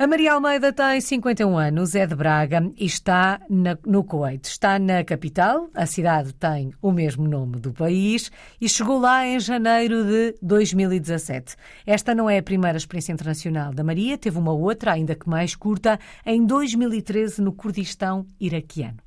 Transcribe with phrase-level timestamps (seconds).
[0.00, 4.46] A Maria Almeida tem 51 anos, é de Braga e está na, no Kuwait.
[4.46, 8.30] Está na capital, a cidade tem o mesmo nome do país
[8.60, 11.56] e chegou lá em janeiro de 2017.
[11.84, 15.56] Esta não é a primeira experiência internacional da Maria, teve uma outra, ainda que mais
[15.56, 18.98] curta, em 2013 no Kurdistão iraquiano.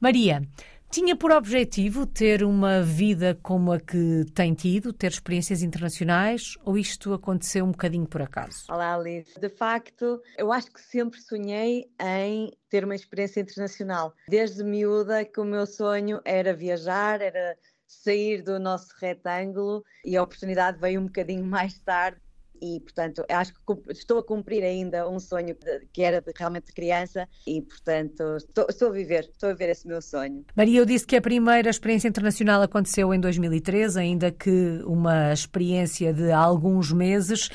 [0.00, 0.42] Maria,
[0.90, 6.78] tinha por objetivo ter uma vida como a que tem tido, ter experiências internacionais, ou
[6.78, 8.64] isto aconteceu um bocadinho por acaso?
[8.68, 9.38] Olá, Alice.
[9.38, 14.14] De facto, eu acho que sempre sonhei em ter uma experiência internacional.
[14.28, 17.56] Desde miúda que o meu sonho era viajar, era
[17.86, 22.20] sair do nosso retângulo e a oportunidade veio um bocadinho mais tarde
[22.60, 25.56] e, portanto, acho que estou a cumprir ainda um sonho
[25.92, 29.70] que era de, realmente de criança e, portanto, estou, estou, a viver, estou a viver
[29.70, 30.44] esse meu sonho.
[30.54, 36.12] Maria, eu disse que a primeira experiência internacional aconteceu em 2013, ainda que uma experiência
[36.12, 37.50] de alguns meses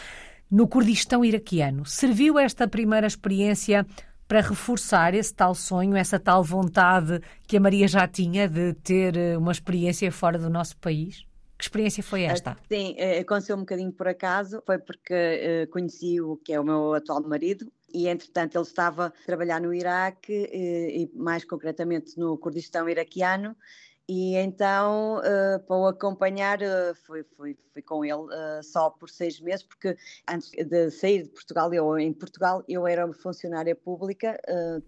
[0.49, 1.85] no Kurdistão iraquiano.
[1.85, 3.85] Serviu esta primeira experiência
[4.27, 9.37] para reforçar esse tal sonho, essa tal vontade que a Maria já tinha de ter
[9.37, 11.25] uma experiência fora do nosso país?
[11.61, 12.57] Que experiência foi esta?
[12.67, 16.63] Sim, eh, aconteceu um bocadinho por acaso, foi porque uh, conheci o que é o
[16.63, 22.17] meu atual marido e entretanto ele estava a trabalhar no Iraque uh, e mais concretamente
[22.17, 23.55] no Kurdistão iraquiano
[24.09, 29.09] e então, uh, para o acompanhar, uh, fui, fui, fui com ele uh, só por
[29.09, 29.95] seis meses, porque
[30.29, 34.37] antes de sair de Portugal, eu em Portugal, eu era funcionária pública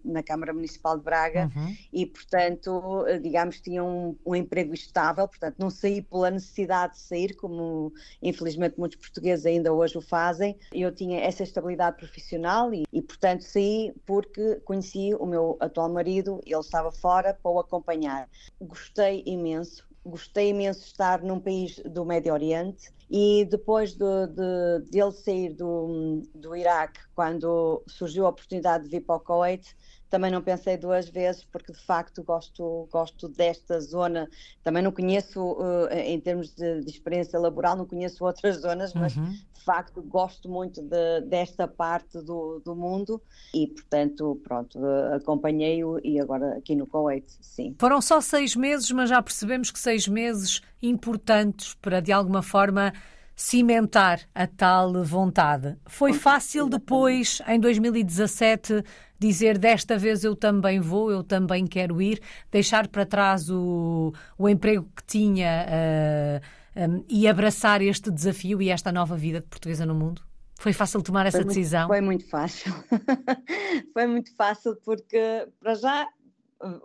[0.04, 1.74] na Câmara Municipal de Braga uhum.
[1.92, 7.34] e, portanto, digamos, tinha um, um, emprego estável, portanto, não saí pela necessidade de sair,
[7.36, 7.92] como
[8.22, 10.58] infelizmente muitos portugueses ainda hoje o fazem.
[10.72, 16.40] Eu tinha essa estabilidade profissional e, e portanto, saí porque conheci o meu atual marido,
[16.44, 18.28] ele estava fora para o acompanhar.
[18.60, 19.86] Gostei gostei imenso.
[20.04, 25.12] Gostei imenso de estar num país do Médio Oriente e depois de, de, de ele
[25.12, 29.74] sair do, do Iraque, quando surgiu a oportunidade de vir para o Kuwait,
[30.10, 34.28] também não pensei duas vezes, porque de facto gosto, gosto desta zona.
[34.62, 39.16] Também não conheço, uh, em termos de, de, experiência laboral, não conheço outras zonas, mas
[39.16, 39.30] uhum.
[39.30, 43.20] de facto gosto muito de, desta parte do, do mundo
[43.52, 47.74] e, portanto, pronto, uh, acompanhei-o e agora aqui no Kuwait, sim.
[47.78, 52.92] Foram só seis meses, mas já percebemos que seis meses importantes para, de alguma forma,
[53.36, 55.76] cimentar a tal vontade.
[55.86, 58.84] Foi fácil depois, em 2017,
[59.18, 64.48] dizer desta vez eu também vou, eu também quero ir, deixar para trás o, o
[64.48, 69.40] emprego que tinha uh, eh, um, eh, e abraçar este desafio e esta nova vida
[69.40, 70.22] de portuguesa no mundo?
[70.56, 71.88] Foi fácil tomar essa foi decisão?
[71.88, 72.72] Muito, foi muito fácil.
[73.92, 76.06] foi muito fácil porque, para já,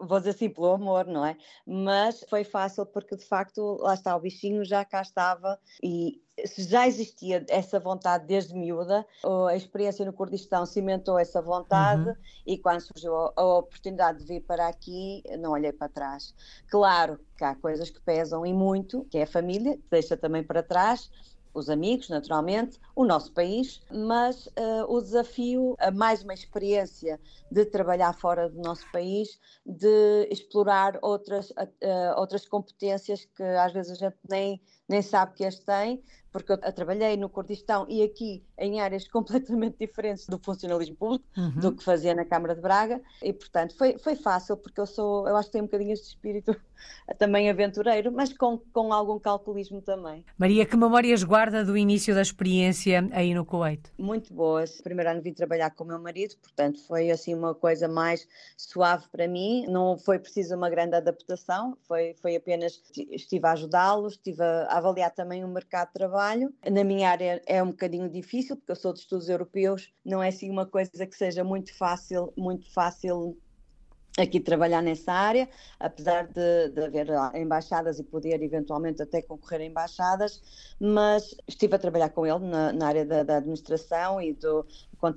[0.02, 1.38] vou dizer assim, pelo amor, não é?
[1.66, 6.22] Mas foi fácil porque de facto lá está o bichinho, já cá estava e
[6.58, 9.06] já existia essa vontade desde miúda,
[9.50, 12.16] a experiência no Kurdistão cimentou essa vontade uhum.
[12.48, 16.34] e quando surgiu a oportunidade de vir para aqui, não olhei para trás.
[16.70, 20.44] Claro que há coisas que pesam e muito, que é a família, que deixa também
[20.44, 21.10] para trás,
[21.54, 27.20] os amigos, naturalmente, o nosso país, mas uh, o desafio, a mais uma experiência
[27.52, 33.92] de trabalhar fora do nosso país, de explorar outras, uh, outras competências que às vezes
[33.92, 36.02] a gente nem, nem sabe que as tem,
[36.32, 41.52] porque eu trabalhei no Kurdistão e aqui em áreas completamente diferentes do funcionalismo público uhum.
[41.52, 43.02] do que fazia na Câmara de Braga.
[43.22, 46.08] E portanto foi, foi fácil porque eu sou eu acho que tenho um bocadinho este
[46.08, 46.56] espírito
[47.18, 50.26] também aventureiro mas com, com algum calculismo também.
[50.38, 53.92] Maria que memórias guarda do início da experiência aí no Kuwait?
[53.98, 54.82] Muito boas.
[54.82, 59.06] Primeiro ano vim trabalhar com o meu marido portanto foi assim uma coisa mais suave
[59.12, 59.66] para mim.
[59.68, 65.12] Não foi preciso uma grande adaptação foi foi apenas estive a ajudá-los estive a avaliar
[65.12, 66.54] também o mercado de trabalho.
[66.70, 70.30] Na minha área é um bocadinho difícil, porque eu sou de estudos europeus, não é
[70.30, 73.38] assim uma coisa que seja muito fácil, muito fácil
[74.18, 75.48] aqui trabalhar nessa área,
[75.80, 80.42] apesar de, de, haver embaixadas e poder eventualmente até concorrer a embaixadas,
[80.80, 84.66] mas estive a trabalhar com ele na, na área da, da, administração e do,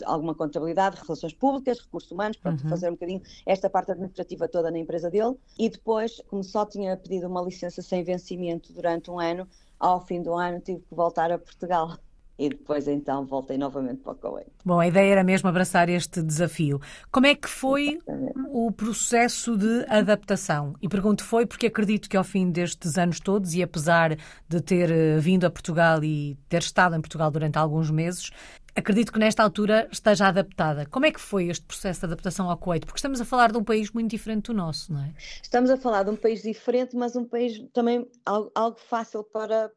[0.05, 2.59] alguma contabilidade, relações públicas, recursos humanos, para uhum.
[2.69, 5.37] fazer um bocadinho esta parte administrativa toda na empresa dele.
[5.59, 9.49] E depois, como só tinha pedido uma licença sem vencimento durante um ano,
[9.79, 11.99] ao fim do ano tive que voltar a Portugal.
[12.43, 14.51] E depois então voltei novamente para o Kuwait.
[14.65, 16.81] Bom, a ideia era mesmo abraçar este desafio.
[17.09, 18.33] Como é que foi Exatamente.
[18.51, 20.75] o processo de adaptação?
[20.83, 24.17] E pergunto foi porque acredito que ao fim destes anos todos, e apesar
[24.49, 28.33] de ter eh, vindo a Portugal e ter estado em Portugal durante alguns meses,
[28.75, 30.85] acredito que nesta altura esteja adaptada.
[30.87, 32.85] Como é que foi este processo de adaptação ao Kuwait?
[32.85, 35.15] Porque estamos a falar de um país muito diferente do nosso, não é?
[35.41, 39.71] Estamos a falar de um país diferente, mas um país também algo, algo fácil para.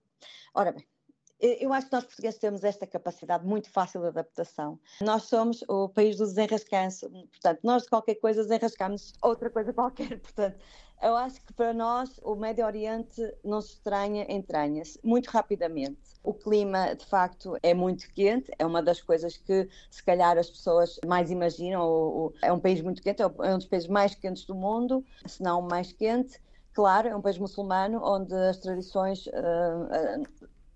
[0.52, 0.84] Ora bem,
[1.40, 4.80] Eu acho que nós portugueses temos esta capacidade muito fácil de adaptação.
[5.02, 10.20] Nós somos o país do desenrascanço, portanto, nós de qualquer coisa desenrascamos outra coisa qualquer,
[10.22, 10.58] portanto,
[11.02, 16.00] eu acho que para nós o Médio Oriente não se estranha, entranha-se muito rapidamente.
[16.24, 20.50] O clima, de facto, é muito quente, é uma das coisas que se calhar as
[20.50, 22.34] pessoas mais imaginam.
[22.42, 25.44] É um país muito quente, é, é um dos países mais quentes do mundo, se
[25.44, 26.42] não o mais quente.
[26.74, 30.24] Claro, é um país muçulmano onde as tradições uh,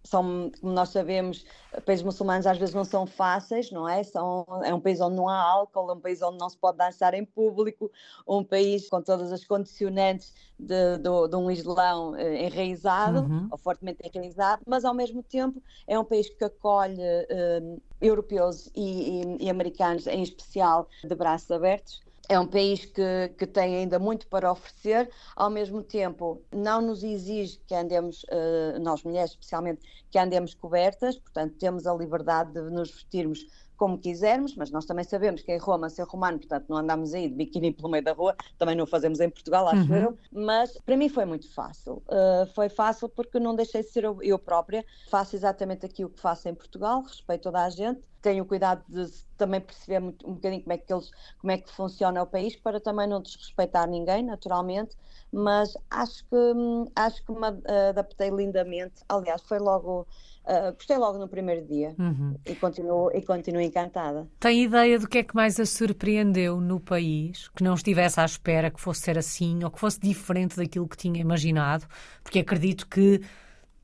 [0.04, 1.46] são, como nós sabemos,
[1.86, 4.04] países muçulmanos às vezes não são fáceis, não é?
[4.04, 6.78] São, é um país onde não há álcool, é um país onde não se pode
[6.78, 7.92] dançar em público,
[8.28, 13.48] um país com todas as condicionantes de, de, de um Islão eh, enraizado, uhum.
[13.52, 17.62] ou fortemente enraizado, mas ao mesmo tempo é um país que acolhe eh,
[18.02, 23.48] europeus e, e, e americanos, em especial, de braços abertos é um país que, que
[23.48, 29.04] tem ainda muito para oferecer, ao mesmo tempo não nos exige que andemos, uh, nós
[29.04, 29.82] mulheres especialmente,
[30.12, 35.06] que andemos cobertas, portanto temos a liberdade de nos vestirmos como quisermos, mas nós também
[35.06, 38.12] sabemos que em Roma, ser romano, portanto não andamos aí de biquíni pelo meio da
[38.12, 39.98] rua, também não o fazemos em Portugal, acho uhum.
[39.98, 42.04] eu, mas para mim foi muito fácil.
[42.08, 46.20] Uh, foi fácil porque não deixei de ser eu, eu própria, faço exatamente aquilo que
[46.20, 50.62] faço em Portugal, respeito toda a gente, tenho cuidado de também perceber muito, um bocadinho
[50.62, 54.24] como é que eles, como é que funciona o país para também não desrespeitar ninguém,
[54.24, 54.96] naturalmente,
[55.32, 57.48] mas acho que hum, acho que me
[57.90, 59.04] adaptei lindamente.
[59.08, 60.08] Aliás, foi logo
[60.50, 62.36] uh, gostei logo no primeiro dia uhum.
[62.46, 64.28] e continuo e continuo encantada.
[64.40, 68.26] Tem ideia do que é que mais a surpreendeu no país, que não estivesse à
[68.26, 71.86] espera que fosse ser assim ou que fosse diferente daquilo que tinha imaginado?
[72.24, 73.22] Porque acredito que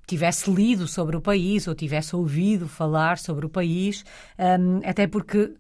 [0.06, 4.04] tivesse lido sobre o país ou tivesse ouvido falar sobre o país,
[4.38, 5.54] um, até porque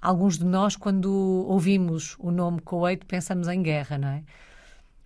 [0.00, 1.10] alguns de nós, quando
[1.48, 4.22] ouvimos o nome Kuwait, pensamos em guerra, não é?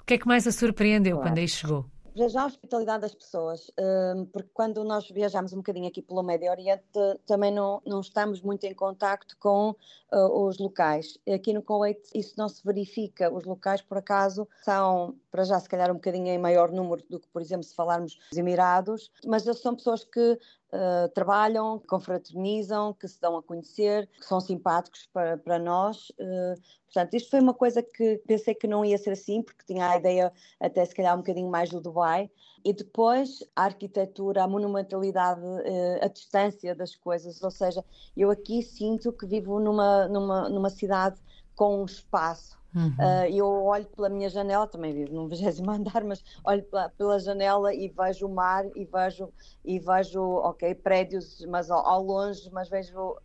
[0.00, 1.31] O que é que mais a surpreendeu claro.
[1.31, 1.84] quando aí chegou?
[2.16, 6.22] Para já a hospitalidade das pessoas, hum, porque quando nós viajamos um bocadinho aqui pelo
[6.22, 6.82] Médio Oriente,
[7.26, 9.76] também não, não estamos muito em contacto com
[10.12, 11.18] uh, os locais.
[11.28, 13.30] Aqui no Kuwait isso não se verifica.
[13.30, 17.20] Os locais, por acaso, são, para já, se calhar um bocadinho em maior número do
[17.20, 20.38] que, por exemplo, se falarmos dos Emirados, mas são pessoas que
[20.76, 26.11] Uh, trabalham, confraternizam, que se dão a conhecer, que são simpáticos para, para nós.
[26.20, 29.88] Uh, portanto, isto foi uma coisa que pensei que não ia ser assim, porque tinha
[29.88, 30.31] a ideia
[30.61, 32.31] até se calhar um bocadinho mais do Dubai.
[32.62, 37.82] E depois a arquitetura, a monumentalidade, uh, a distância das coisas, ou seja,
[38.14, 41.19] eu aqui sinto que vivo numa, numa, numa cidade
[41.55, 42.88] com um espaço Uhum.
[42.90, 47.19] Uh, eu olho pela minha janela, também vivo num vigésimo andar, mas olho pela, pela,
[47.19, 49.32] janela e vejo o mar e vejo,
[49.64, 53.17] e vejo ok, prédios, mas ao, ao longe, mas vejo,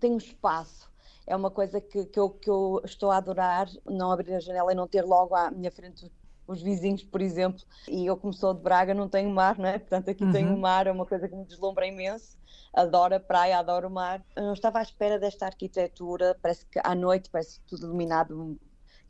[0.00, 0.90] tem um espaço.
[1.24, 4.72] É uma coisa que, que, eu, que eu estou a adorar, não abrir a janela
[4.72, 6.10] e não ter logo à minha frente
[6.46, 7.62] os vizinhos, por exemplo.
[7.88, 9.78] E eu, como sou de Braga, não tenho mar, não é?
[9.78, 10.32] Portanto, aqui uhum.
[10.32, 12.38] tenho o mar, é uma coisa que me deslumbra imenso.
[12.72, 14.24] Adoro a praia, adoro o mar.
[14.36, 18.56] Eu não estava à espera desta arquitetura, parece que à noite parece tudo iluminado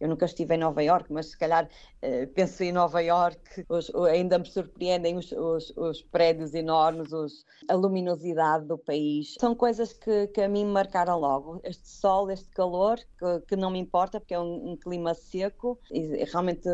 [0.01, 3.95] eu nunca estive em Nova York, mas se calhar uh, penso em Nova York, os,
[3.95, 7.11] ainda me surpreendem os, os, os prédios enormes,
[7.69, 9.35] a luminosidade do país.
[9.41, 11.61] São coisas que, que, a mim me marcaram logo.
[11.65, 15.79] Este sol, este calor, que, que não me importa, porque é um, um clima seco
[15.91, 16.69] e realmente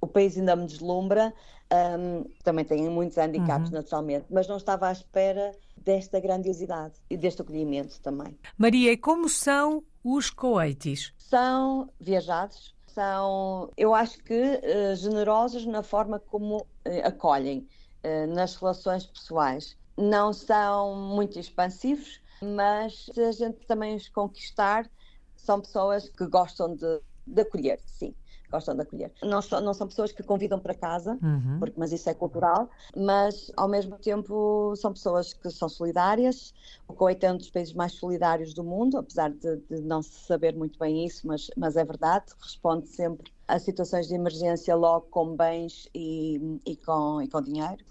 [0.00, 1.32] o país ainda me deslumbra.
[1.72, 3.76] Um, também tem muitos handicaps, uhum.
[3.76, 5.52] naturalmente, mas não estava à espera
[5.84, 8.38] desta grandiosidade e deste acolhimento também.
[8.56, 11.12] Maria, e como são os coites?
[11.18, 16.66] São viajados, são, eu acho que, uh, generosos na forma como uh,
[17.04, 17.66] acolhem
[18.04, 19.76] uh, nas relações pessoais.
[19.96, 24.90] Não são muito expansivos, mas se a gente também os conquistar,
[25.36, 28.14] são pessoas que gostam de, de acolher, sim
[28.52, 29.10] gostam de acolher.
[29.22, 31.58] Não, não são pessoas que convidam para casa, uhum.
[31.58, 36.54] porque, mas isso é cultural, mas ao mesmo tempo são pessoas que são solidárias.
[36.86, 40.26] O Kuwait é um dos países mais solidários do mundo, apesar de, de não se
[40.26, 45.06] saber muito bem isso, mas, mas é verdade, responde sempre a situações de emergência logo
[45.10, 47.84] com bens e, e, com, e com dinheiro.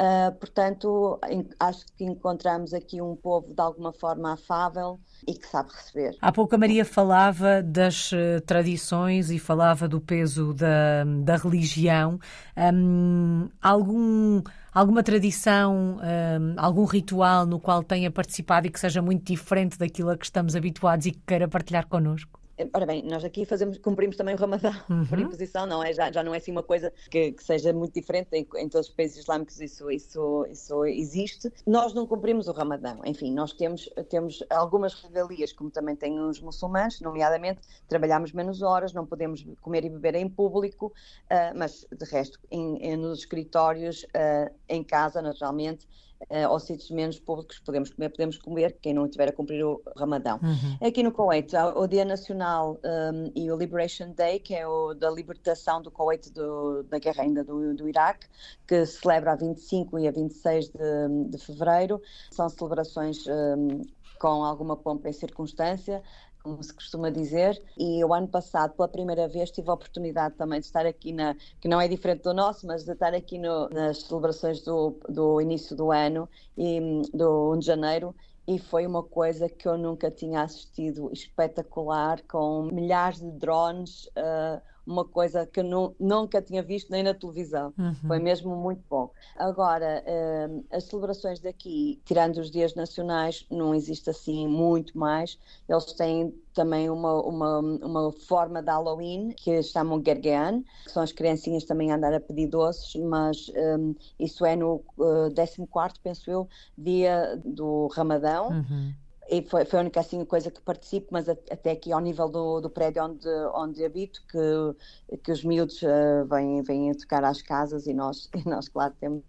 [0.00, 1.20] Uh, portanto,
[1.58, 6.16] acho que encontramos aqui um povo de alguma forma afável e que sabe receber.
[6.22, 12.18] Há pouco a Maria falava das uh, tradições e falava do peso da, da religião.
[12.56, 14.42] Um, algum,
[14.72, 20.08] alguma tradição, um, algum ritual no qual tenha participado e que seja muito diferente daquilo
[20.08, 22.39] a que estamos habituados e que queira partilhar connosco?
[22.72, 25.06] Ora bem, nós aqui fazemos, cumprimos também o Ramadão uhum.
[25.06, 25.92] por imposição, não é?
[25.92, 28.88] Já, já não é assim uma coisa que, que seja muito diferente em, em, todos
[28.88, 31.50] os países islâmicos, isso, isso, isso existe.
[31.66, 36.40] Nós não cumprimos o Ramadão, enfim, nós temos, temos algumas regalias, como também têm os
[36.40, 42.04] muçulmanos, nomeadamente trabalhamos menos horas, não podemos comer e beber em público, uh, mas de
[42.04, 45.86] resto, em, em, nos escritórios, uh, em casa, naturalmente,
[46.28, 49.80] uh, aos sítios menos públicos podemos comer, podemos comer, quem não estiver a cumprir o
[49.96, 50.38] Ramadão.
[50.42, 50.86] Uhum.
[50.86, 55.10] Aqui no Kuwait, o Dia Nacional um, e o Liberation Day, que é o da
[55.10, 58.26] libertação do Kuwait do, da guerra ainda do, do Iraque,
[58.66, 62.00] que se celebra a 25 e a 26 de, de fevereiro,
[62.30, 63.82] são celebrações um,
[64.18, 66.02] com alguma pompa e circunstância
[66.42, 70.60] como se costuma dizer, e o ano passado, pela primeira vez, tive a oportunidade também
[70.60, 73.68] de estar aqui na, que não é diferente do nosso, mas de estar aqui no,
[73.68, 78.14] nas celebrações do, do início do ano, e, do 1 de janeiro,
[78.46, 84.60] e foi uma coisa que eu nunca tinha assistido, espetacular, com milhares de drones, uh,
[84.90, 87.72] uma coisa que eu nunca tinha visto nem na televisão.
[87.78, 87.94] Uhum.
[88.06, 89.10] Foi mesmo muito bom.
[89.36, 95.38] Agora, uh, as celebrações daqui, tirando os dias nacionais, não existe assim muito mais.
[95.68, 101.12] Eles têm também uma, uma, uma forma de Halloween que chamam Gergean, que são as
[101.12, 106.30] criancinhas também a andar a pedir doces, mas um, isso é no uh, 14, penso
[106.30, 108.48] eu, dia do Ramadão.
[108.48, 108.92] Uhum
[109.30, 112.60] e foi, foi a única assim, coisa que participo, mas até aqui ao nível do,
[112.60, 117.86] do prédio onde, onde habito, que, que os miúdos uh, vêm, vêm tocar às casas
[117.86, 119.22] e nós, e nós, claro, temos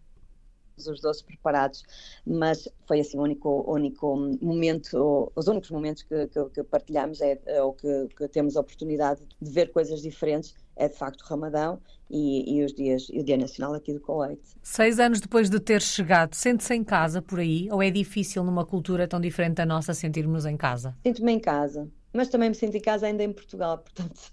[0.87, 1.83] os doces preparados,
[2.25, 7.39] mas foi assim o único, único momento, os únicos momentos que, que, que partilhamos é,
[7.45, 11.25] é, ou que, que, temos a oportunidade de ver coisas diferentes é de facto o
[11.25, 14.39] Ramadão e, e, os dias, e o Dia Nacional aqui do Kuwait.
[14.61, 18.65] Seis anos depois de ter chegado, sente-se em casa por aí ou é difícil numa
[18.65, 20.95] cultura tão diferente da nossa sentirmos em casa?
[21.05, 24.31] Sinto-me em casa, mas também me sinto em casa ainda em Portugal, portanto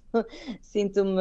[0.61, 1.21] sinto-me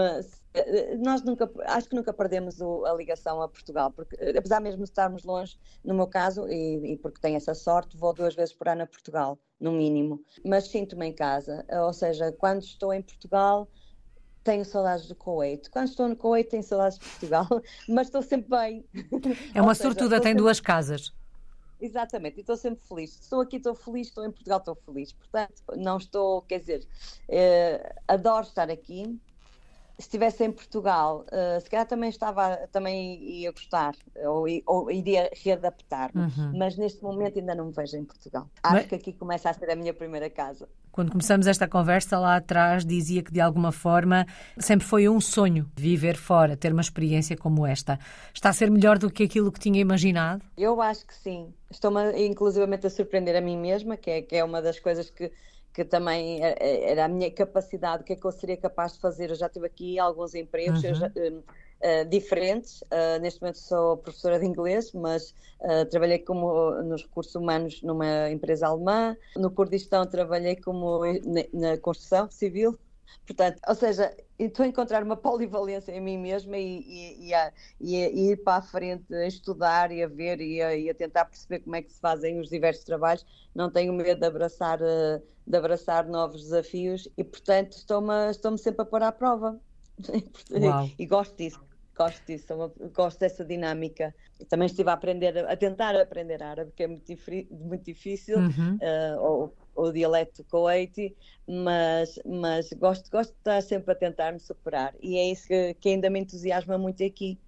[0.99, 4.89] nós nunca, acho que nunca perdemos o, a ligação a Portugal, porque apesar mesmo de
[4.89, 8.67] estarmos longe, no meu caso, e, e, porque tenho essa sorte, vou duas vezes por
[8.67, 13.67] ano a Portugal, no mínimo, mas sinto-me em casa, ou seja, quando estou em Portugal
[14.43, 15.69] tenho saudades do Kuwait.
[15.69, 17.47] Quando estou no Kuwait, tenho saudades de Portugal,
[17.89, 18.85] mas estou sempre bem.
[19.53, 20.43] É uma seja, sortuda, tem sempre...
[20.43, 21.13] duas casas.
[21.81, 23.19] Exatamente, e estou sempre feliz.
[23.19, 25.11] Estou aqui, estou feliz, estou em Portugal, estou feliz.
[25.11, 26.87] Portanto, não estou, quer dizer,
[27.27, 29.19] eh, adoro estar aqui,
[29.99, 35.29] se estivesse em Portugal, uh, se calhar também estava, também ia gostar, ou, ou iria
[35.43, 36.53] readaptar, uhum.
[36.55, 38.47] mas neste momento ainda não me vejo em Portugal.
[38.61, 38.85] Acho mas...
[38.85, 40.69] que aqui começa a ser a minha primeira casa.
[40.91, 44.25] Quando começamos esta conversa lá atrás, dizia que de alguma forma
[44.57, 47.99] sempre foi um sonho viver fora, ter uma experiência como esta.
[48.33, 50.43] Está a ser melhor do que aquilo que tinha imaginado?
[50.55, 51.53] Eu acho que sim.
[51.69, 55.31] Estou-me inclusivamente a surpreender a mim mesma, que é, que é uma das coisas que
[55.73, 59.29] que também era a minha capacidade, o que é que eu seria capaz de fazer.
[59.29, 60.95] Eu já tive aqui alguns empregos uhum.
[60.95, 62.81] já, uh, diferentes.
[62.83, 68.29] Uh, neste momento sou professora de inglês, mas uh, trabalhei como nos recursos humanos numa
[68.31, 69.15] empresa alemã.
[69.35, 72.77] No Kurdistão trabalhei como na, na construção civil.
[73.25, 77.51] Portanto, ou seja, estou a encontrar uma polivalência em mim mesma e, e, e, a,
[77.79, 80.93] e, a, ir para a frente a estudar e a ver e a, e a,
[80.93, 83.25] tentar perceber como é que se fazem os diversos trabalhos.
[83.53, 88.81] Não tenho medo de abraçar, eh, de abraçar novos desafios e, portanto, estou-me estou sempre
[88.81, 89.59] a pôr à prova.
[90.99, 91.67] e gosto disso.
[91.97, 92.45] Gosto disso,
[92.93, 94.13] gosto dessa dinâmica.
[94.49, 97.11] Também estive a aprender, a tentar aprender árabe, que é muito,
[97.49, 98.75] muito difícil, uhum.
[98.75, 101.15] uh, ou o dialeto coeite,
[101.47, 105.73] mas, mas gosto, gosto de estar sempre a tentar me superar e é isso que,
[105.75, 107.39] que ainda me entusiasma muito aqui.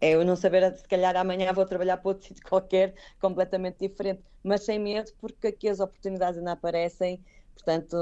[0.00, 4.22] É eu não saber, se calhar amanhã vou trabalhar para outro sítio qualquer, completamente diferente,
[4.42, 7.24] mas sem medo, porque aqui as oportunidades ainda aparecem.
[7.54, 7.96] Portanto,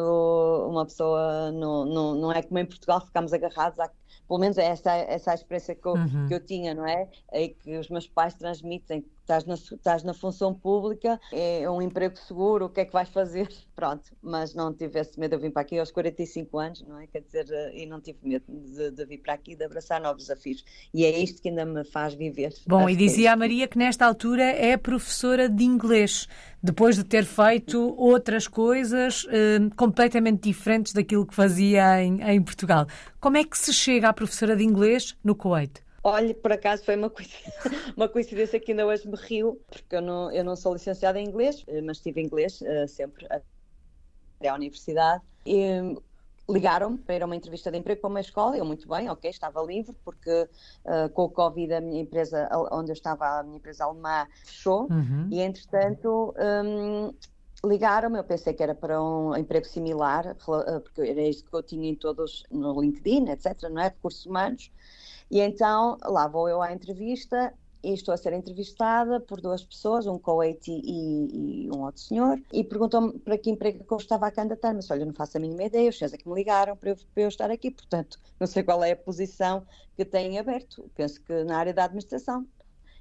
[0.68, 3.88] uma pessoa não, não, não é como em Portugal, ficamos agarrados à
[4.32, 6.26] pelo menos é essa, essa a experiência que eu, uhum.
[6.26, 7.06] que eu tinha, não é?
[7.30, 12.16] É que os meus pais transmitem estás na, estás na função pública, é um emprego
[12.18, 13.48] seguro, o que é que vais fazer?
[13.74, 17.06] Pronto, mas não tive esse medo, eu vim para aqui aos 45 anos, não é?
[17.06, 20.24] Quer dizer, eh, e não tive medo de, de vir para aqui, de abraçar novos
[20.24, 20.64] desafios.
[20.92, 22.52] E é isto que ainda me faz viver.
[22.66, 26.28] Bom, e dizia a Maria que nesta altura é professora de inglês,
[26.62, 32.86] depois de ter feito outras coisas eh, completamente diferentes daquilo que fazia em, em Portugal.
[33.20, 35.82] Como é que se chega à professora de inglês no Kuwait?
[36.04, 40.02] Olha, por acaso foi uma, coincidência, uma coincidência que ainda hoje me rio, porque eu
[40.02, 44.54] não, eu não sou licenciada em inglês, eh, mas tive inglês uh, sempre até à
[44.54, 45.22] universidade.
[45.44, 45.96] E
[46.48, 49.30] ligaram-me para ir a uma entrevista de emprego para uma escola, eu muito bem, ok,
[49.30, 50.48] estava livre, porque
[50.84, 54.88] uh, com o Covid a minha empresa, onde eu estava, a minha empresa alemã fechou,
[54.90, 55.28] uhum.
[55.30, 56.34] e entretanto
[56.64, 57.14] um,
[57.64, 61.88] ligaram-me, eu pensei que era para um emprego similar, porque era isso que eu tinha
[61.88, 64.70] em todos, no LinkedIn, etc, não é, recursos humanos,
[65.30, 70.06] e então lá vou eu à entrevista e estou a ser entrevistada por duas pessoas,
[70.06, 74.26] um Kuwaiti e, e, um outro senhor, e perguntou-me para que emprego que eu estava
[74.26, 76.76] a candidatar, mas olha, não faço a mínima ideia, os senhores é que me ligaram
[76.76, 80.38] para eu, para eu, estar aqui, portanto, não sei qual é a posição que têm
[80.38, 82.46] aberto, penso que na área da administração.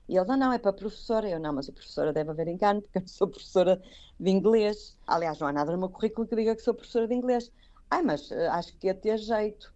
[0.09, 1.29] E ele, não, não, é para professora.
[1.29, 3.81] Eu, não, mas a professora deve haver engano, porque eu sou professora
[4.19, 4.97] de inglês.
[5.07, 7.49] Aliás, não há nada no meu currículo que diga que sou professora de inglês.
[7.89, 9.73] Ai, mas uh, acho que ia ter jeito.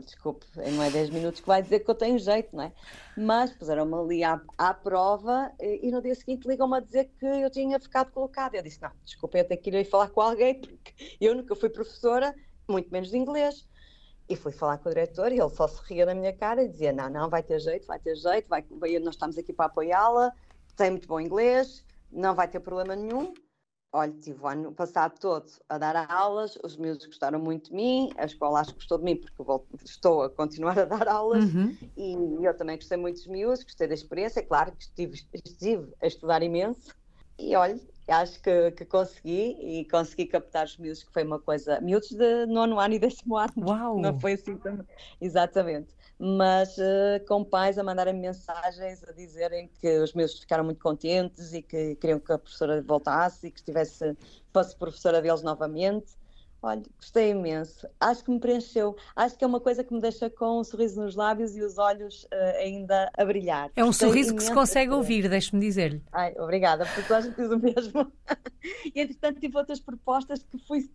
[0.00, 2.72] Desculpe, não é 10 minutos que vai dizer que eu tenho jeito, não é?
[3.16, 7.24] Mas puseram-me ali à, à prova e, e, no dia seguinte ligam-me a dizer que
[7.24, 8.56] eu tinha ficado colocada.
[8.56, 11.68] Eu disse, não, desculpe, eu tenho que ir falar com alguém, porque eu nunca fui
[11.68, 12.34] professora,
[12.68, 13.66] muito menos de inglês.
[14.28, 16.68] E fui falar com o diretor e ele só se ria na minha cara e
[16.68, 18.64] dizia: Não, não, vai ter jeito, vai ter jeito, vai,
[18.98, 20.32] nós estamos aqui para apoiá-la,
[20.76, 23.32] tem muito bom inglês, não vai ter problema nenhum.
[23.92, 28.10] Olha, tive o ano passado todo a dar aulas, os meus gostaram muito de mim,
[28.16, 29.42] a escola acho que gostou de mim porque
[29.84, 31.74] estou a continuar a dar aulas uhum.
[31.96, 36.06] e eu também gostei muito dos miúdos, gostei da experiência, claro que estive, estive a
[36.06, 36.92] estudar imenso
[37.38, 41.80] e olha, acho que, que, consegui e consegui captar os miúdos, que foi uma coisa.
[41.80, 43.52] Miúdos de nono ano e décimo ano.
[43.66, 43.98] Uau!
[43.98, 44.86] Não foi assim também.
[45.20, 45.94] Exatamente.
[46.18, 51.52] Mas uh, com pais a mandarem mensagens a dizerem que os meus ficaram muito contentes
[51.52, 54.16] e que queriam que a professora voltasse e que estivesse,
[54.52, 56.14] fosse professora deles novamente.
[56.66, 57.86] Olha, gostei imenso.
[58.00, 58.96] Acho que me preencheu.
[59.14, 61.78] Acho que é uma coisa que me deixa com um sorriso nos lábios e os
[61.78, 63.70] olhos uh, ainda a brilhar.
[63.76, 66.02] É um gostei sorriso que se consegue ouvir, deixe-me dizer-lhe.
[66.10, 68.12] Ai, obrigada, porque a gente diz o mesmo.
[68.92, 70.90] e entretanto tive outras propostas que fui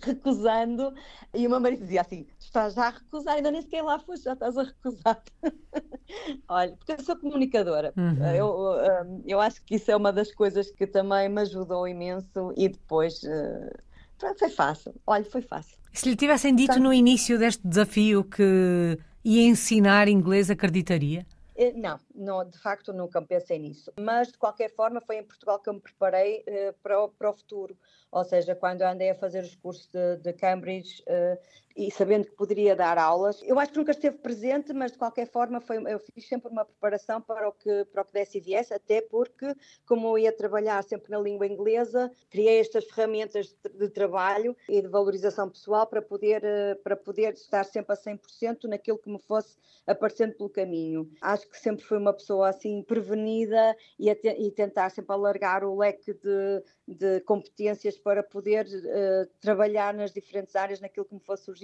[0.00, 0.94] recusando
[1.34, 4.24] e o meu marido dizia assim: estás já a recusar, ainda nem sequer lá foste,
[4.24, 5.22] já estás a recusar.
[6.48, 8.26] Olha, porque eu sou comunicadora, uhum.
[8.34, 12.54] eu, eh, eu acho que isso é uma das coisas que também me ajudou imenso
[12.56, 13.22] e depois.
[13.22, 13.89] Uh,
[14.38, 14.94] foi fácil.
[15.06, 15.76] Olha, foi fácil.
[15.92, 21.26] Se lhe tivessem dito no início deste desafio que ia ensinar inglês, acreditaria?
[21.56, 23.92] Eh, não, não, de facto nunca pensei nisso.
[24.00, 27.30] Mas, de qualquer forma, foi em Portugal que eu me preparei uh, para, o, para
[27.30, 27.76] o futuro.
[28.10, 31.38] Ou seja, quando andei a fazer os cursos de, de Cambridge, uh,
[31.76, 33.40] e sabendo que poderia dar aulas.
[33.42, 36.64] Eu acho que nunca esteve presente, mas de qualquer forma foi, eu fiz sempre uma
[36.64, 39.54] preparação para o que para o que desse e viesse, até porque
[39.86, 44.82] como eu ia trabalhar sempre na língua inglesa, criei estas ferramentas de, de trabalho e
[44.82, 49.18] de valorização pessoal para poder eh, para poder estar sempre a 100% naquilo que me
[49.18, 51.10] fosse aparecendo pelo caminho.
[51.20, 55.78] Acho que sempre fui uma pessoa assim prevenida e, te, e tentar sempre alargar o
[55.78, 61.44] leque de, de competências para poder uh, trabalhar nas diferentes áreas naquilo que me fosse
[61.44, 61.59] surgindo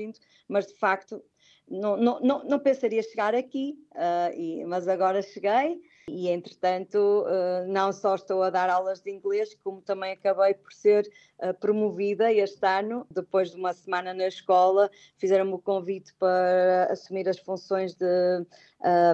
[0.49, 1.23] mas de facto
[1.69, 7.67] não, não, não, não pensaria chegar aqui, uh, e, mas agora cheguei e entretanto uh,
[7.67, 12.33] não só estou a dar aulas de inglês, como também acabei por ser uh, promovida
[12.33, 17.95] este ano, depois de uma semana na escola, fizeram-me o convite para assumir as funções
[17.95, 18.07] de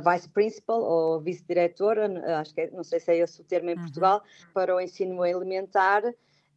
[0.05, 3.77] Vice Principal ou Vice-Diretora, acho que é, não sei se é esse o termo em
[3.77, 3.81] uhum.
[3.81, 6.03] Portugal, para o ensino elementar.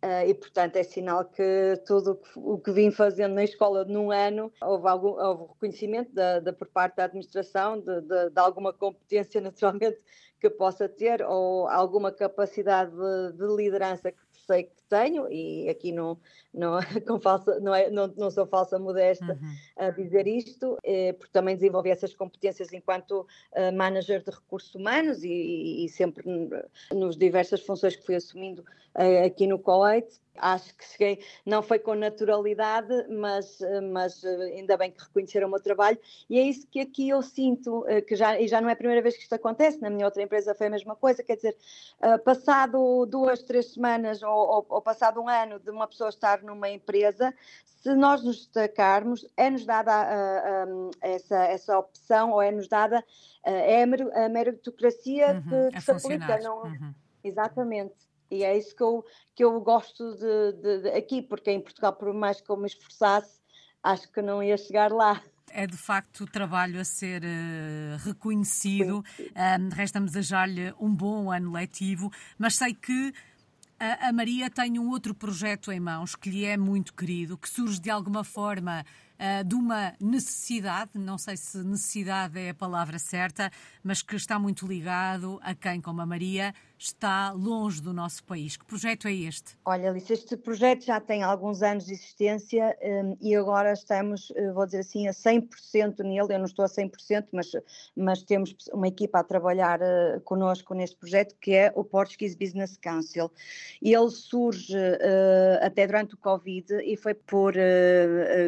[0.06, 4.54] Uh, e, portanto, é sinal que tudo o que vim fazendo na escola num ano
[4.62, 9.42] houve, algum, houve reconhecimento da, da, por parte da administração de, de, de, alguma competência,
[9.42, 10.00] naturalmente,
[10.40, 15.92] que possa ter ou alguma capacidade de, de liderança que sei que tenho, e aqui
[15.92, 16.18] não,
[16.54, 19.56] não, com falsa, não, é, não, não sou falsa modesta uhum.
[19.78, 25.24] a dizer isto, eh, porque também desenvolvi essas competências enquanto uh, manager de recursos humanos
[25.24, 26.24] e, e, sempre
[26.94, 28.62] nos diversas funções que fui assumindo
[28.96, 30.08] uh, aqui no Kuwait.
[30.38, 33.58] Acho que cheguei, não foi com naturalidade, mas,
[33.94, 35.98] mas ainda bem que reconheceram o meu trabalho,
[36.30, 39.02] e é isso que aqui eu sinto, que já, e já não é a primeira
[39.02, 41.56] vez que isto acontece, na minha outra empresa foi a mesma coisa, quer dizer,
[42.26, 46.70] passado duas, três semanas ou, ou, ou passado um ano de uma pessoa estar numa
[46.70, 47.34] empresa,
[47.66, 49.92] se nós nos destacarmos, é-nos dada
[51.02, 53.04] essa, essa opção ou é-nos dada
[53.44, 56.40] é a meritocracia uhum, que, que se aplica.
[56.40, 56.64] Não...
[56.64, 56.94] Uhum.
[57.24, 57.94] Exatamente.
[58.32, 61.94] E é isso que eu, que eu gosto de, de, de, aqui, porque em Portugal,
[61.94, 63.40] por mais que eu me esforçasse,
[63.84, 65.22] acho que não ia chegar lá
[65.56, 69.04] é de facto o trabalho a ser uh, reconhecido.
[69.20, 73.14] Um, Resta-me desejar-lhe um bom ano letivo, mas sei que
[73.94, 77.80] a, Maria tem um outro projeto em mãos que lhe é muito querido, que surge
[77.80, 78.86] de alguma forma
[79.20, 83.52] uh, de uma necessidade, não sei se necessidade é a palavra certa,
[83.84, 88.58] mas que está muito ligado a quem, como a Maria, está longe do nosso país.
[88.58, 89.58] Que projeto é este?
[89.66, 94.52] Olha, Alice, este projeto já tem alguns anos de existência um, e agora estamos, eh,
[94.52, 96.34] vou dizer assim, a 100% nele.
[96.34, 97.52] Eu não estou a 100%, mas,
[97.96, 102.78] mas temos uma equipa a trabalhar uh, connosco neste projeto, que é o Portuguese Business
[102.78, 103.32] Council.
[103.82, 107.54] Ele surge uh, até durante o Covid e foi por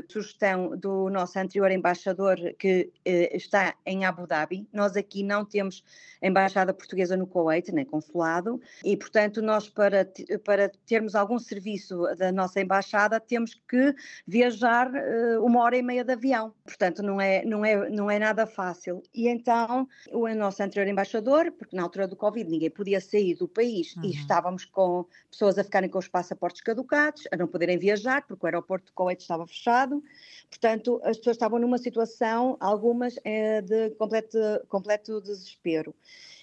[0.09, 4.67] sugestão do nosso anterior embaixador, que está em Abu Dhabi.
[4.73, 5.83] Nós aqui não temos
[6.21, 10.09] embaixada portuguesa no Kuwait, nem consulado e, portanto, nós para,
[10.43, 13.93] para termos algum serviço da nossa embaixada temos que
[14.25, 16.53] viajar uh, uma hora e meia de avião.
[16.63, 19.03] Portanto, não é, não é, não é nada fácil.
[19.13, 23.47] E então, o nosso anterior embaixador, porque na altura do Covid ninguém podia sair do
[23.47, 24.05] país uhum.
[24.05, 28.45] e estávamos com pessoas a ficarem com os passaportes caducados, a não poderem viajar, porque
[28.45, 30.03] o aeroporto de Coete estava fechado.
[30.49, 34.37] Portanto, as pessoas estavam numa situação, algumas, eh, de completo,
[34.69, 35.93] completo desespero.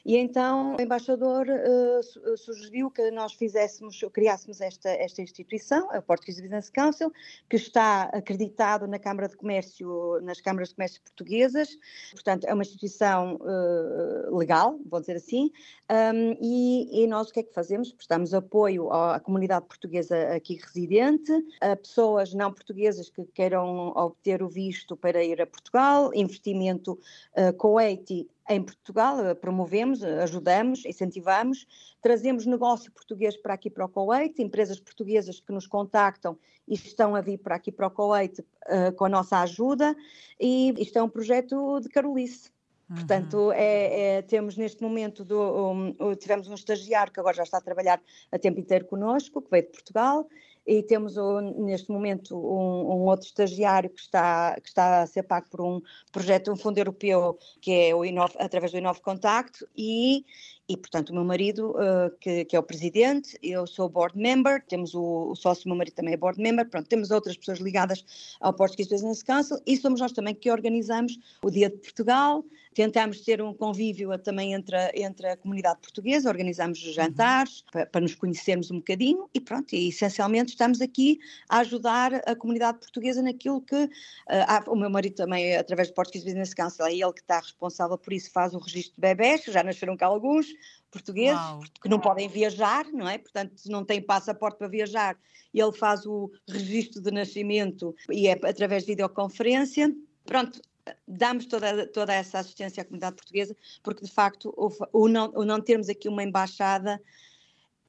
[0.05, 6.43] E então o embaixador uh, sugeriu que nós fizéssemos, criássemos esta, esta instituição, a Portuguese
[6.43, 7.11] Business Council,
[7.49, 11.79] que está acreditado na Câmara de Comércio, nas câmaras de comércio portuguesas,
[12.13, 15.51] portanto é uma instituição uh, legal, vou dizer assim,
[15.91, 17.93] um, e, e, nós o que é que fazemos?
[17.93, 24.49] Prestamos apoio à comunidade portuguesa aqui residente, a pessoas não portuguesas que queiram obter o
[24.49, 26.99] visto para ir a Portugal, investimento
[27.39, 31.67] uh, Kuwaiti em Portugal, eh, promovemos, eh, ajudamos, incentivamos,
[32.03, 37.15] trazemos negócio português para aqui para o Kuwait, empresas portuguesas que nos contactam e estão
[37.15, 39.97] a vir para aqui para o Kuwait uh, com a nossa ajuda,
[40.41, 42.51] e isto é um projeto de Carolice.
[42.89, 42.97] Uhum.
[42.97, 47.59] Portanto, é, é, temos neste momento, do, um, tivemos um estagiário que agora já está
[47.59, 50.29] a trabalhar a tempo inteiro connosco, que veio de Portugal,
[50.67, 51.15] e temos
[51.57, 55.81] neste momento um, um, outro estagiário que está, que está a ser pago por um
[56.11, 60.25] projeto, um fundo europeu, que é o Inov, através do Inove Contacto, e,
[60.69, 64.65] e portanto o meu marido, uh, que, que, é o presidente, eu sou board member,
[64.67, 67.59] temos o, o sócio, o meu marido também é board member, pronto, temos outras pessoas
[67.59, 68.05] ligadas
[68.41, 73.21] ao Portuguese Business Council, e somos nós também que organizamos o Dia de Portugal, Tentamos
[73.21, 77.67] ter um convívio também entre a, entre a comunidade portuguesa, organizamos jantares uhum.
[77.71, 82.35] para, para, nos conhecermos um bocadinho e pronto, e essencialmente estamos aqui a ajudar a
[82.35, 83.91] comunidade portuguesa naquilo que uh,
[84.27, 87.97] há, o meu marido também, através do Portuguese Business Council, é ele que está responsável
[87.97, 90.53] por isso, faz o registro de bebés, já nasceram cá alguns,
[90.95, 91.61] portugueses Uau.
[91.83, 93.19] que não podem viajar, não é?
[93.19, 95.19] Portanto, não têm passaporte para viajar,
[95.53, 99.93] ele faz o registro de nascimento e é através de videoconferência.
[100.25, 100.61] Pronto,
[101.07, 105.45] damos toda, toda essa assistência à comunidade portuguesa, porque de facto o, o, não, o
[105.45, 107.01] não termos aqui uma embaixada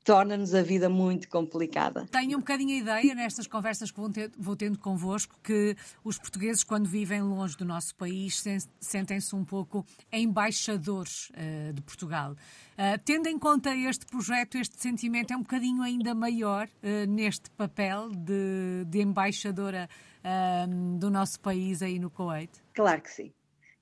[0.06, 2.06] torna-nos a vida muito complicada.
[2.12, 6.20] Tenho um bocadinho a ideia, nestas conversas que vou, ter, vou tendo convosco, que os
[6.20, 8.42] portugueses, quando vivem longe do nosso país,
[8.80, 12.34] sentem-se um pouco embaixadores uh, de Portugal.
[12.34, 17.50] Uh, tendo em conta este projeto, este sentimento é um bocadinho ainda maior uh, neste
[17.50, 19.90] papel de, de embaixadora
[20.98, 22.50] do nosso país aí no Kuwait?
[22.74, 23.32] Claro que sim.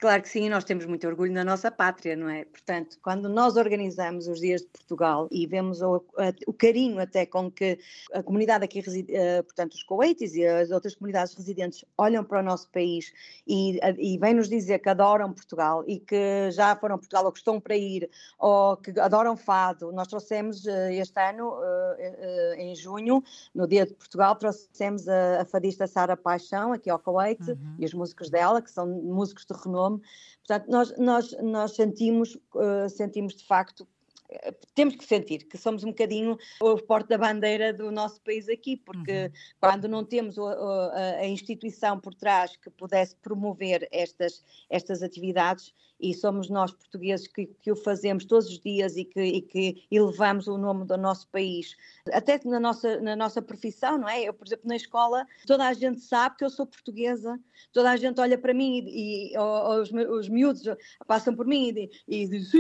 [0.04, 2.44] Claro que sim, nós temos muito orgulho na nossa pátria, não é?
[2.44, 6.04] Portanto, quando nós organizamos os Dias de Portugal e vemos o,
[6.46, 7.80] o carinho até com que
[8.12, 12.42] a comunidade aqui, reside, uh, portanto, os coetes e as outras comunidades residentes olham para
[12.42, 13.14] o nosso país
[13.48, 17.40] e, e vêm-nos dizer que adoram Portugal e que já foram a Portugal ou que
[17.40, 19.90] estão para ir ou que adoram fado.
[19.94, 23.24] Nós trouxemos uh, este ano, uh, em junho,
[23.56, 27.76] no Dia de Portugal, trouxemos a, a fadista Sara Paixão aqui ao Kuwait uhum.
[27.80, 30.04] e os músicos dela, que são músicos de renome nome.
[30.46, 33.88] Portanto, nós, nós, nós sentimos, uh, sentimos de facto
[34.74, 39.32] temos que sentir que somos um bocadinho o porta-bandeira do nosso país aqui, porque uhum.
[39.60, 45.74] quando não temos a, a, instituição por trás que pudesse promover estas, estas atividades,
[46.04, 49.86] e somos nós portugueses que, que o fazemos todos os dias e que, e que
[49.90, 51.76] elevamos o nome do nosso país.
[52.12, 54.24] Até na nossa, na nossa profissão, não é?
[54.24, 57.40] Eu, por exemplo, na escola, toda a gente sabe que eu sou portuguesa,
[57.72, 60.64] toda a gente olha para mim e, e os, os miúdos
[61.08, 62.54] passam por mim e, e dizem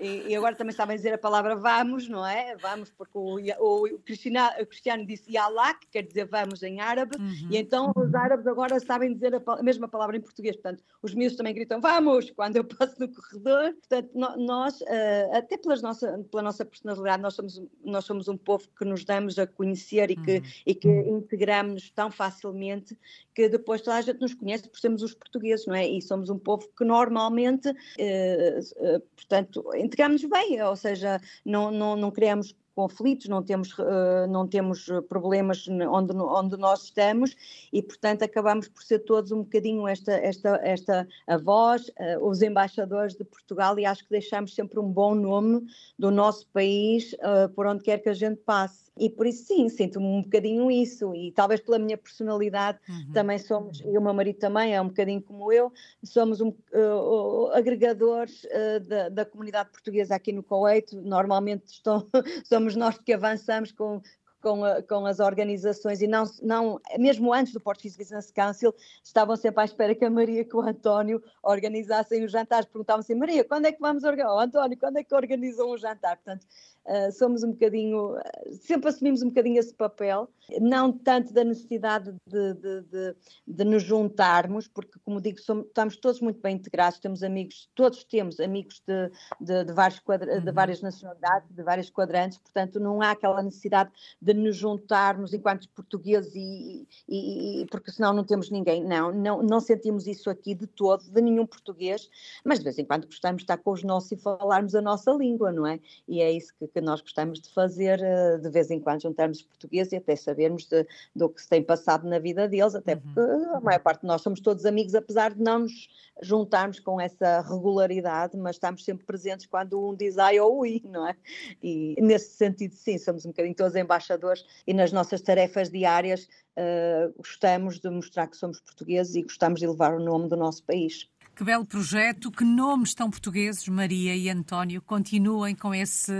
[0.00, 2.56] e, e, agora também sabem dizer a palavra vamos, não é?
[2.56, 6.80] Vamos, porque o, o, o, cristiano, o cristiano disse Yalá, que quer dizer vamos em
[6.80, 7.48] árabe, uhum.
[7.50, 11.14] e então os árabes agora sabem dizer a, a mesma palavra em português, portanto, os
[11.14, 13.74] miúdos também gritam vamos, quando quando eu passo no corredor.
[13.74, 18.68] Portanto, nós, eh, até pelas nossa, pela nossa personalidade, nós somos, nós somos um povo
[18.78, 20.44] que nos damos a conhecer e que, uhum.
[20.66, 22.96] e que integramos-nos tão facilmente
[23.34, 25.86] que depois toda a gente nos conhece por sermos os portugueses, não é?
[25.86, 31.96] E somos um povo que normalmente, eh, eh, portanto, integramos-nos bem, ou seja, não, não,
[31.96, 37.36] não criamos conflitos, não temos, uh, não temos eh, problemas onde, onde nós estamos
[37.72, 42.42] e, portanto, acabamos por ser todos um bocadinho esta, esta, esta a voz, uh, os
[42.42, 45.62] embaixadores de Portugal e acho que deixamos sempre um bom nome
[45.98, 47.14] do nosso país
[47.54, 48.84] por onde quer que a gente passe.
[48.96, 53.12] E por isso, sim, sinto-me um bocadinho isso, e talvez pela minha personalidade uhum.
[53.12, 55.72] também somos, e o meu marido também é um bocadinho como eu,
[56.04, 60.94] somos um, uh, agregadores uh, da, da, comunidade portuguesa aqui no Kuwait.
[60.94, 62.06] Normalmente estão,
[62.46, 64.00] somos nós que avançamos com,
[64.44, 69.62] com, com as organizações e não, não, mesmo antes do Portuguese Business Council, estavam sempre
[69.62, 72.66] à espera que a Maria e que o António organizassem os jantares.
[72.66, 74.34] Perguntavam assim, Maria, quando é que vamos organizar?
[74.34, 76.16] Oh, António, quando é que organizam o jantar?
[76.16, 76.46] Portanto,
[76.84, 78.16] uh, somos um bocadinho,
[78.60, 80.28] sempre assumimos um bocadinho esse papel,
[80.60, 85.96] não tanto da necessidade de, de, de, de nos juntarmos, porque, como digo, somos, estamos
[85.96, 90.54] todos muito bem integrados, temos amigos, todos temos amigos de, de, vários quadra, de uhum.
[90.54, 96.34] várias nacionalidades, de vários quadrantes, portanto, não há aquela necessidade de nos juntarmos enquanto portugueses
[96.34, 98.84] e, e, e, porque senão não temos ninguém.
[98.84, 102.08] Não, não, não sentimos isso aqui de todo, de nenhum português,
[102.44, 105.12] mas de vez em quando gostamos de estar com os nossos e falarmos a nossa
[105.12, 105.80] língua, não é?
[106.06, 109.42] E é isso que, que nós gostamos de fazer, eh, de vez em quando juntarmos
[109.42, 113.00] portugueses e até sabermos de, do que se tem passado na vida deles, até uhum.
[113.00, 113.20] porque
[113.56, 115.88] a maior parte de nós somos todos amigos, apesar de não nos
[116.22, 121.06] juntarmos com essa regularidade, mas estamos sempre presentes quando um diz ai ou ui, não
[121.06, 121.16] é?
[121.62, 124.23] E nesse sentido, sim, somos um bocadinho todos embaixadores
[124.66, 129.66] e nas nossas tarefas diárias uh, gostamos de mostrar que somos portugueses e gostamos de
[129.66, 131.08] levar o nome do nosso país.
[131.34, 134.80] Que belo projeto, que nomes tão portugueses, Maria e António.
[134.80, 136.12] Continuem com esse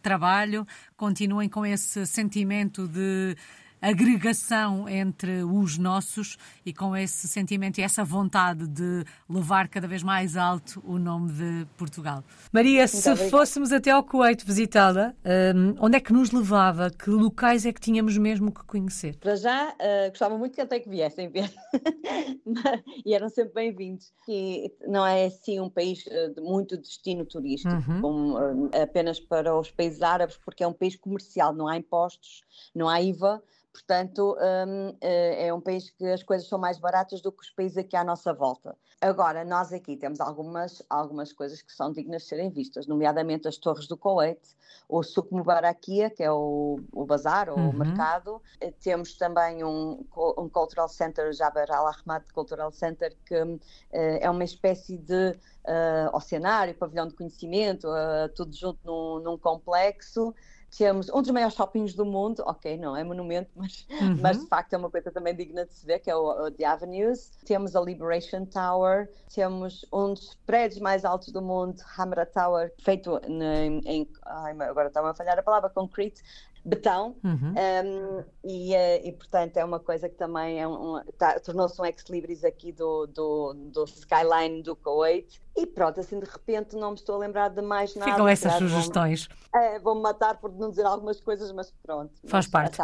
[0.00, 0.64] trabalho,
[0.96, 3.34] continuem com esse sentimento de
[3.80, 10.02] agregação entre os nossos e com esse sentimento e essa vontade de levar cada vez
[10.02, 12.24] mais alto o nome de Portugal.
[12.52, 13.30] Maria, Muito se obrigado.
[13.30, 15.14] fôssemos até ao Coeito visitá-la,
[15.54, 16.90] um, onde é que nos levava?
[16.90, 19.16] Que locais é que tínhamos mesmo que conhecer?
[19.16, 21.52] Para já, uh, gostava muito que até que viessem ver
[23.04, 24.12] e eram sempre bem-vindos.
[24.28, 28.34] E não é assim um país uh, de muito destino turístico, uhum.
[28.34, 32.88] uh, apenas para os países árabes, porque é um país comercial, não há impostos, não
[32.88, 33.42] há IVA.
[33.76, 37.50] Portanto, um, eh, é um país que as coisas são mais baratas do que os
[37.50, 38.74] países aqui à nossa volta.
[39.02, 43.58] Agora, nós aqui temos algumas, algumas coisas que são dignas de serem vistas, nomeadamente as
[43.58, 44.40] Torres do Kuwait,
[44.88, 47.68] o Souk Mubarakia, que é o, o bazar, ou uhum.
[47.68, 48.40] o mercado.
[48.62, 50.06] Eh, temos também um,
[50.38, 53.60] um Cultural Center, Jaber Al-Ahmad Cultural Center, que uh,
[53.92, 60.34] é uma espécie de uh, oceanário, pavilhão de conhecimento, uh, tudo junto num, num complexo
[60.76, 64.18] temos um dos maiores shoppings do mundo, ok, não é monumento, mas, uhum.
[64.20, 66.50] mas de facto é uma coisa também digna de se ver, que é o, o
[66.50, 67.32] The Avenues.
[67.44, 73.18] Temos a Liberation Tower, temos um dos prédios mais altos do mundo, Hamra Tower, feito
[73.26, 76.22] em, em ai, agora está a falhar a palavra, concrete,
[76.66, 77.54] betão uhum.
[77.54, 81.84] um, e, eh, e, portanto é uma coisa que também é um, tá, tornou-se um
[81.84, 86.96] ex-libris aqui do, do, do, skyline do Kuwait e pronto, assim de repente não me
[86.96, 88.10] estou a lembrar de mais nada.
[88.10, 89.28] Ficam essas sugestões.
[89.52, 92.12] Vou-me é, vou matar por não dizer algumas coisas, mas pronto.
[92.26, 92.76] Faz parte.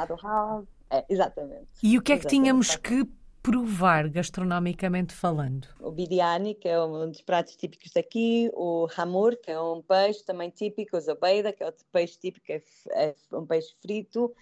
[0.88, 1.68] É, exatamente.
[1.82, 3.04] E o que é que tínhamos que
[3.42, 5.66] provar gastronomicamente falando?
[5.80, 10.24] O biryani, que é um dos pratos típicos daqui, o hamur, que é um peixe
[10.24, 14.32] também típico, o zabeida, que é outro peixe típico, é, é um peixe frito,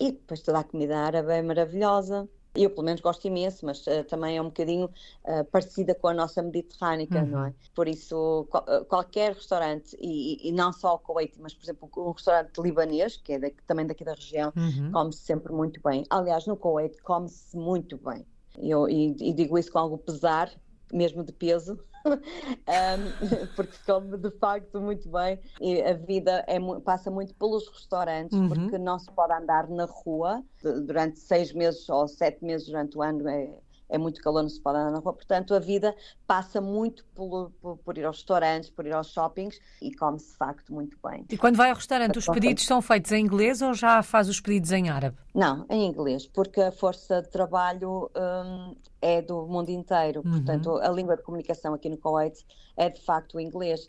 [0.00, 2.28] e depois toda a comida árabe é maravilhosa.
[2.54, 6.14] Eu, pelo menos, gosto imenso, mas uh, também é um bocadinho uh, parecida com a
[6.14, 7.26] nossa mediterrânica, uhum.
[7.26, 7.54] não é?
[7.74, 12.10] Por isso, uh, qualquer restaurante, e, e, não só o Kuwait, mas, por exemplo, um
[12.10, 14.90] restaurante libanês, que é daqui, também daqui da região, uhum.
[14.90, 16.04] come-se sempre muito bem.
[16.10, 18.26] Aliás, no Kuwait come-se muito bem.
[18.60, 20.50] Eu, e, e digo isso com algum pesar,
[20.92, 25.38] mesmo de peso, um, porque come de facto muito bem.
[25.60, 28.48] E a vida é, passa muito pelos restaurantes, uhum.
[28.48, 33.02] porque não se pode andar na rua durante seis meses ou sete meses durante o
[33.02, 33.28] ano.
[33.28, 33.50] É,
[33.88, 35.94] é muito calor, não se pode andar na rua, portanto a vida
[36.26, 40.36] passa muito por, por, por ir aos restaurantes, por ir aos shoppings e come-se de
[40.36, 41.24] facto muito bem.
[41.30, 44.40] E quando vai ao restaurante, os pedidos são feitos em inglês ou já faz os
[44.40, 45.16] pedidos em árabe?
[45.34, 50.32] Não, em inglês, porque a força de trabalho um, é do mundo inteiro, uhum.
[50.32, 52.44] portanto a língua de comunicação aqui no Kuwait
[52.76, 53.88] é de facto o inglês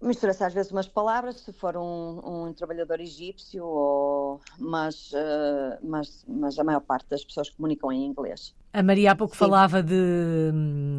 [0.00, 6.24] mistura-se às vezes umas palavras, se for um, um trabalhador egípcio, ou, mas, uh, mas,
[6.26, 8.54] mas a maior parte das pessoas comunicam em inglês.
[8.72, 9.40] A Maria há pouco Sim.
[9.40, 10.52] falava de,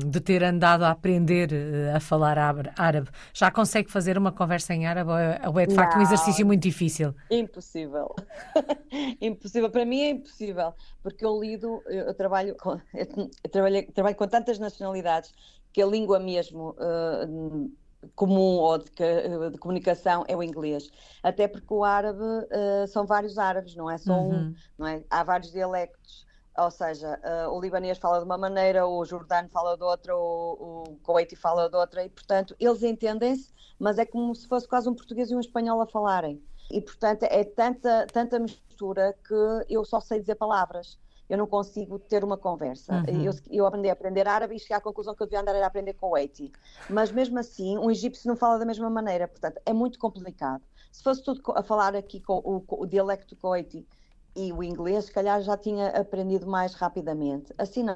[0.06, 3.10] de ter andado a aprender eh, a falar árabe.
[3.34, 6.46] Já consegue fazer uma conversa em árabe é, ou é de facto Não, um exercício
[6.46, 7.16] muito difícil?
[7.30, 8.14] Impossível.
[9.22, 9.70] impossível.
[9.70, 14.60] Para mim é impossível, porque eu lido, eu trabalho com, eu trabalho, trabalho com tantas
[14.60, 15.32] nacionalidades
[15.72, 17.72] que a língua mesmo uh,
[18.16, 20.90] comum ou de, de, comunicação é o inglês.
[21.22, 24.34] Até porque o árabe uh, são vários árabes, não é só uhum.
[24.34, 25.04] um, não é?
[25.10, 26.26] Há vários dialectos.
[26.58, 30.84] Ou seja, uh, o libanês fala de uma maneira, o jordano fala de outra, o,
[30.84, 34.90] o kuwaiti fala de outra, e portanto eles entendem-se, mas é como se fosse quase
[34.90, 36.44] um português e um espanhol a falarem.
[36.70, 39.34] E portanto é tanta, tanta mistura que
[39.70, 41.00] eu só sei dizer palavras
[41.32, 42.94] eu não consigo ter uma conversa.
[43.08, 43.24] Uhum.
[43.24, 45.66] Eu, eu aprendi a aprender árabe e cheguei à conclusão que eu devia andar a
[45.66, 46.52] aprender kuwaiti.
[46.90, 50.62] Mas mesmo assim, um egípcio não fala da mesma maneira, portanto, é muito complicado.
[50.92, 53.88] Se fosse tudo a falar aqui com o, com o dialecto kuwaiti,
[54.36, 57.54] e o inglês, se calhar, já tinha aprendido mais rapidamente.
[57.58, 57.96] Assim não.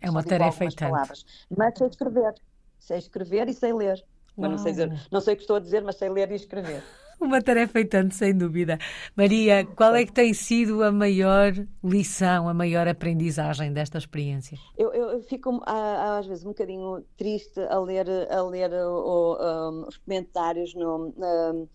[0.00, 1.24] É uma tarefa e palavras,
[1.56, 2.34] Mas sei escrever.
[2.80, 4.04] Sei escrever e sei ler.
[4.36, 6.34] Mas não sei dizer, não sei o que estou a dizer, mas sei ler e
[6.34, 6.82] escrever.
[7.22, 8.78] Uma tarefa e tanto, sem dúvida.
[9.16, 14.58] Maria, qual é que tem sido a maior lição, a maior aprendizagem desta experiência?
[14.76, 19.96] Eu, eu fico às vezes um bocadinho triste a ler, a ler o, um, os
[19.98, 21.68] comentários no, um,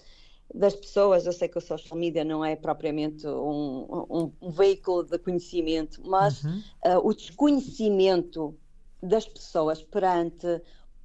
[0.53, 1.25] das pessoas.
[1.25, 6.43] Eu sei que o social media não é propriamente um, um, veículo de conhecimento, mas
[6.43, 6.61] uhum.
[6.85, 8.53] uh, o desconhecimento
[9.01, 10.61] das pessoas perante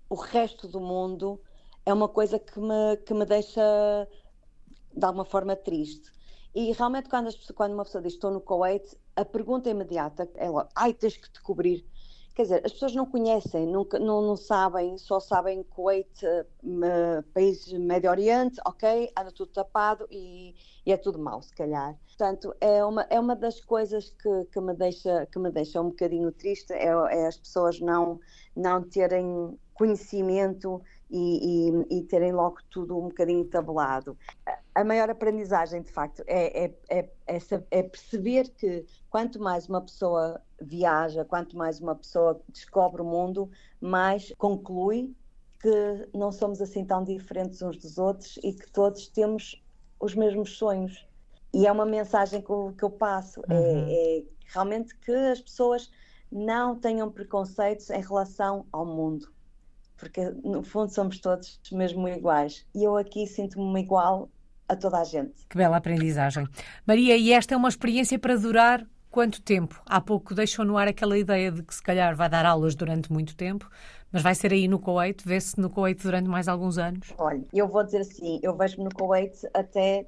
[0.09, 1.41] o resto do mundo
[1.85, 4.09] é uma coisa que me, que me deixa
[4.95, 6.11] de alguma forma triste.
[6.55, 10.49] E realmente, quando, as, quando uma pessoa diz estou no Kuwait, a pergunta imediata é
[10.49, 11.85] logo: ai, tens que descobrir.
[12.35, 17.71] Quer dizer, as pessoas não conhecem, nunca, não, não sabem, só sabem Kuwait, uh, país
[17.75, 20.55] Médio Oriente, ok, anda tudo tapado e,
[20.87, 21.95] e, é tudo mau, se calhar.
[22.07, 25.91] Portanto, é uma, é uma das coisas que, que, me deixa, que me deixa um
[25.91, 28.19] bocadinho triste, é, é as pessoas não,
[28.57, 30.81] não terem conhecimento
[31.13, 34.17] e, e, e, terem logo tudo um bocadinho tabelado.
[34.75, 37.39] A maior aprendizagem, de facto, é, é, é,
[37.71, 43.51] é, perceber que quanto mais uma pessoa viaja, quanto mais uma pessoa descobre o mundo,
[43.79, 45.15] mais conclui
[45.61, 49.63] que não somos assim tão diferentes uns dos outros e que todos temos
[50.01, 51.07] os mesmos sonhos.
[51.53, 53.87] E é uma mensagem que eu, que eu passo: é, uhum.
[53.87, 55.91] é, é realmente que as pessoas
[56.31, 59.31] não tenham preconceitos em relação ao mundo
[59.97, 62.67] porque no fundo somos todos mesmo iguais.
[62.75, 64.29] E eu aqui sinto-me igual
[64.69, 65.47] a toda a gente.
[65.49, 66.49] Que bela aprendizagem.
[66.87, 69.81] Maria, e esta é uma experiência para durar quanto tempo?
[69.87, 73.13] Há pouco deixou no ar aquela ideia de que se calhar vai dar aulas durante
[73.13, 73.71] muito tempo,
[74.11, 75.23] mas vai ser aí no Kuwait?
[75.25, 77.13] Vê-se no Kuwait durante mais alguns anos?
[77.19, 80.07] Olha, eu vou dizer assim, eu vejo-me no Kuwait até,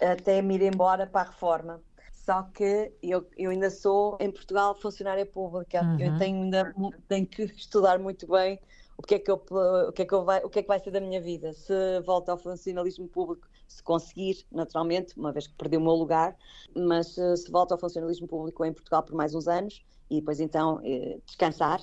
[0.00, 1.80] até me ir embora para a reforma.
[2.12, 5.82] Só que eu, eu ainda sou, em Portugal, funcionária pública.
[5.82, 5.98] Uhum.
[5.98, 6.74] Eu tenho, ainda,
[7.08, 8.60] tenho que estudar muito bem
[8.96, 9.42] o que é que eu,
[9.88, 11.52] o que é que eu vai, o que é que vai ser da minha vida?
[11.52, 16.36] Se volto ao funcionalismo público se conseguir naturalmente uma vez que perdi o meu lugar
[16.76, 20.40] mas eh, se volto ao funcionalismo público em Portugal por mais uns anos e depois
[20.40, 21.80] então eh, descansar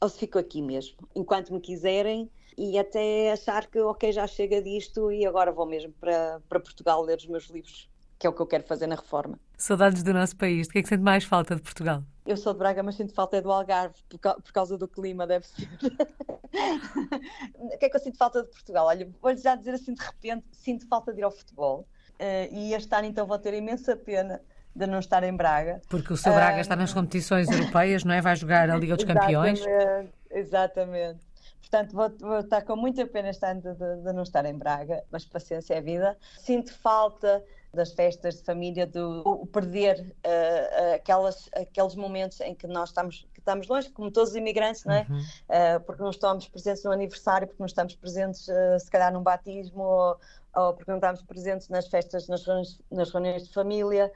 [0.00, 4.62] ou se fico aqui mesmo enquanto me quiserem e até achar que ok já chega
[4.62, 8.32] disto e agora vou mesmo para, para Portugal ler os meus livros que é o
[8.32, 9.38] que eu quero fazer na reforma.
[9.56, 10.66] Saudades do nosso país.
[10.66, 12.02] De que é que sente mais falta de Portugal?
[12.26, 15.26] Eu sou de Braga, mas sinto falta é do Algarve, por, por causa do clima,
[15.26, 15.68] deve ser.
[17.54, 18.86] o que é que eu sinto falta de Portugal?
[18.86, 21.86] Olha, vou-lhe já dizer assim de repente, sinto falta de ir ao futebol.
[22.18, 24.40] Uh, e este ano então vou ter imensa pena
[24.74, 25.80] de não estar em Braga.
[25.88, 28.20] Porque o seu Braga uh, está nas competições europeias, não é?
[28.20, 29.60] Vai jogar a Liga dos Campeões.
[29.60, 30.12] Exatamente.
[30.30, 31.26] exatamente.
[31.60, 34.56] Portanto, vou, vou, estar com muita pena este ano de, de, de, não estar em
[34.56, 36.16] Braga, mas paciência é vida.
[36.38, 37.42] Sinto falta
[37.76, 43.40] das festas de família, do perder uh, aquelas, aqueles momentos em que nós estamos, que
[43.40, 45.06] estamos longe, como todos os imigrantes, não é?
[45.08, 45.18] Uhum.
[45.18, 49.22] Uh, porque não estamos presentes no aniversário, porque não estamos presentes, uh, se calhar, num
[49.22, 50.16] batismo, ou,
[50.56, 54.10] ou, porque não estamos presentes nas festas, nas reuniões, nas reuniões de família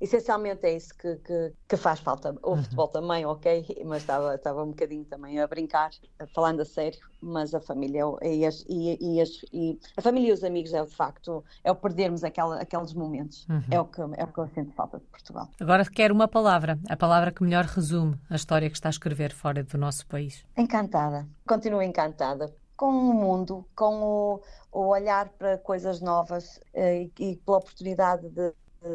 [0.00, 2.34] essencialmente é isso que, que, que faz falta.
[2.42, 2.62] O uhum.
[2.62, 5.90] futebol também, ok, mas estava, estava um bocadinho também a brincar,
[6.34, 10.32] falando a sério, mas a família e, as, e, e, as, e, a família e
[10.32, 13.62] os amigos é de facto, é o perdermos aquela, aqueles momentos, uhum.
[13.70, 15.48] é, o que, é o que eu sinto falta de Portugal.
[15.60, 19.32] Agora quero uma palavra, a palavra que melhor resume a história que está a escrever
[19.32, 20.44] fora do nosso país.
[20.56, 27.32] Encantada, continuo encantada com o mundo, com o, o olhar para coisas novas eh, e,
[27.32, 28.52] e pela oportunidade de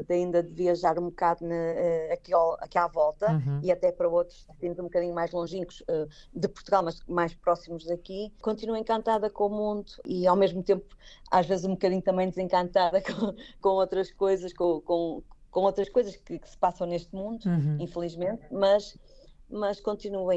[0.07, 3.59] de ainda de viajar um bocado na, uh, aqui, ao, aqui à volta uhum.
[3.63, 7.85] e até para outros destinos um bocadinho mais longínquos uh, de Portugal, mas mais próximos
[7.85, 8.31] daqui.
[8.41, 10.95] Continuo encantada com o mundo e ao mesmo tempo
[11.31, 16.15] às vezes um bocadinho também desencantada com, com outras coisas, com, com, com outras coisas
[16.15, 17.77] que, que, se passam neste mundo, uhum.
[17.79, 18.97] infelizmente, mas
[19.49, 20.31] mas continuo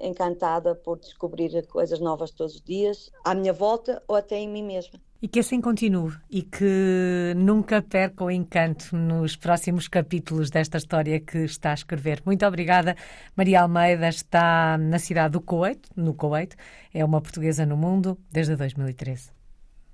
[0.00, 4.62] encantada por descobrir coisas novas todos os dias, à minha volta ou até em mim
[4.62, 5.00] mesma.
[5.22, 11.18] E que assim continue e que nunca perca o encanto nos próximos capítulos desta história
[11.18, 12.22] que está a escrever.
[12.24, 12.94] Muito obrigada.
[13.34, 16.54] Maria Almeida está na cidade do Kuwait, no Kuwait,
[16.92, 19.35] é uma portuguesa no mundo desde 2013.